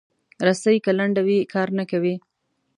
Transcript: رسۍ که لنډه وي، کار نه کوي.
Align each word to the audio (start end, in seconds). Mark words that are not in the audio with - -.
رسۍ 0.47 0.77
که 0.83 0.91
لنډه 0.99 1.21
وي، 1.27 1.39
کار 1.53 1.67
نه 1.77 1.83
کوي. 1.91 2.15